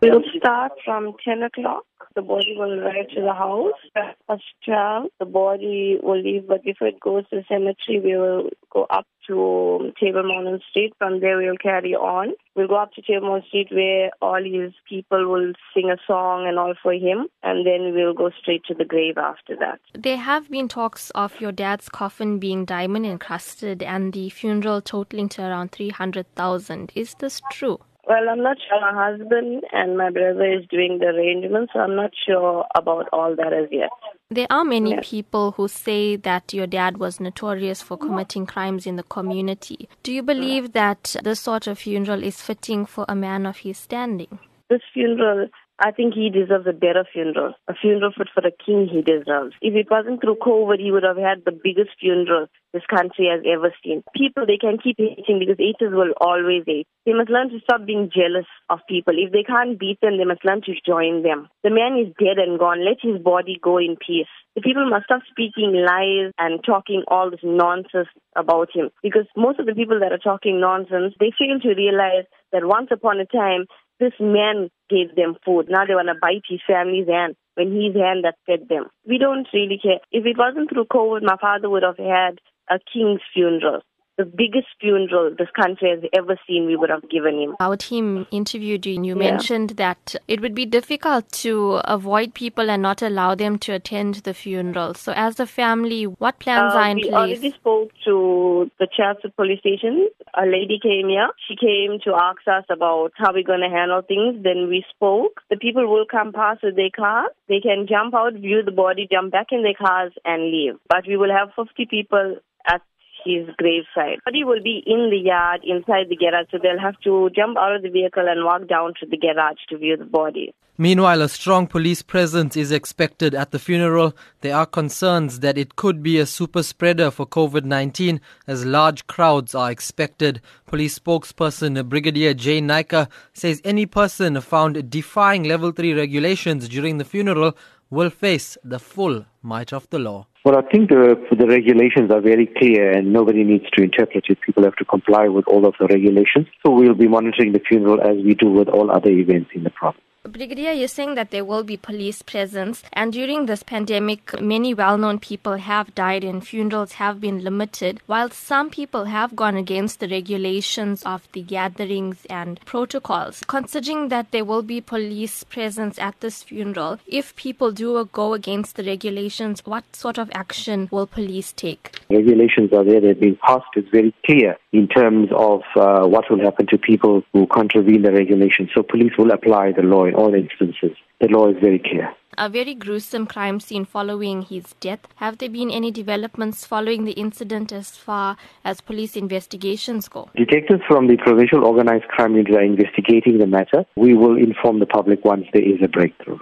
[0.00, 1.84] We'll start from 10 o'clock.
[2.14, 3.72] The body will arrive to the house.
[3.96, 8.50] At 12, the body will leave, but if it goes to the cemetery, we will
[8.72, 10.92] go up to Table Mountain Street.
[10.98, 12.34] From there, we'll carry on.
[12.54, 16.46] We'll go up to Table Mountain Street where all his people will sing a song
[16.46, 19.80] and all for him, and then we'll go straight to the grave after that.
[19.94, 25.28] There have been talks of your dad's coffin being diamond encrusted and the funeral totaling
[25.30, 26.92] to around 300,000.
[26.94, 27.80] Is this true?
[28.08, 28.80] Well, I'm not sure.
[28.80, 33.36] My husband and my brother is doing the arrangements, so I'm not sure about all
[33.36, 33.90] that as yet.
[34.30, 38.96] There are many people who say that your dad was notorious for committing crimes in
[38.96, 39.90] the community.
[40.02, 43.76] Do you believe that this sort of funeral is fitting for a man of his
[43.76, 44.38] standing?
[44.70, 45.48] This funeral
[45.80, 49.54] I think he deserves a better funeral, a funeral fit for the king he deserves.
[49.62, 53.46] If it wasn't through COVID, he would have had the biggest funeral this country has
[53.46, 54.02] ever seen.
[54.14, 56.88] People, they can keep hating because haters will always hate.
[57.06, 59.14] They must learn to stop being jealous of people.
[59.16, 61.48] If they can't beat them, they must learn to join them.
[61.62, 62.84] The man is dead and gone.
[62.84, 64.28] Let his body go in peace.
[64.56, 68.90] The people must stop speaking lies and talking all this nonsense about him.
[69.02, 72.88] Because most of the people that are talking nonsense, they fail to realize that once
[72.90, 73.66] upon a time,
[74.00, 75.66] this man gave them food.
[75.68, 78.86] Now they want to bite his family's hand when his hand that fed them.
[79.06, 80.00] We don't really care.
[80.12, 82.38] If it wasn't through COVID, my father would have had
[82.70, 83.80] a king's funeral
[84.18, 87.54] the biggest funeral this country has ever seen, we would have given him.
[87.60, 89.30] Our team interviewed you, and you yeah.
[89.30, 94.16] mentioned that it would be difficult to avoid people and not allow them to attend
[94.16, 94.94] the funeral.
[94.94, 97.12] So, as a family, what plans uh, are in we place?
[97.12, 100.08] We already spoke to the Chatsworth police station.
[100.34, 101.28] A lady came here.
[101.46, 104.42] She came to ask us about how we're going to handle things.
[104.42, 105.40] Then we spoke.
[105.48, 107.30] The people will come past with their cars.
[107.48, 110.74] They can jump out, view the body, jump back in their cars, and leave.
[110.88, 112.82] But we will have 50 people at
[113.24, 114.18] his graveside.
[114.24, 117.76] Body will be in the yard inside the garage, so they'll have to jump out
[117.76, 120.54] of the vehicle and walk down to the garage to view the body.
[120.80, 124.14] Meanwhile, a strong police presence is expected at the funeral.
[124.42, 129.08] There are concerns that it could be a super spreader for COVID 19 as large
[129.08, 130.40] crowds are expected.
[130.66, 137.04] Police spokesperson Brigadier Jay Naicker says any person found defying level 3 regulations during the
[137.04, 137.56] funeral
[137.90, 140.28] will face the full might of the law.
[140.48, 144.40] Well, I think the, the regulations are very clear and nobody needs to interpret it.
[144.40, 146.46] People have to comply with all of the regulations.
[146.64, 149.68] So we'll be monitoring the funeral as we do with all other events in the
[149.68, 150.02] province.
[150.28, 154.98] Brigadier, you're saying that there will be police presence, and during this pandemic, many well
[154.98, 160.00] known people have died and funerals have been limited, while some people have gone against
[160.00, 163.42] the regulations of the gatherings and protocols.
[163.46, 168.76] Considering that there will be police presence at this funeral, if people do go against
[168.76, 171.98] the regulations, what sort of action will police take?
[172.10, 176.40] Regulations are there, they've been passed, it's very clear in terms of uh, what will
[176.40, 178.68] happen to people who contravene the regulations.
[178.74, 180.96] So police will apply the law all instances.
[181.20, 182.12] The law is very clear.
[182.36, 185.00] A very gruesome crime scene following his death.
[185.16, 190.28] Have there been any developments following the incident as far as police investigations go?
[190.36, 193.84] Detectives from the Provincial Organized Crime Unit are investigating the matter.
[193.96, 196.38] We will inform the public once there is a breakthrough.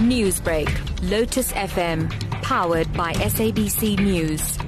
[0.00, 0.70] Newsbreak,
[1.10, 2.10] Lotus FM,
[2.42, 4.58] powered by SABC News.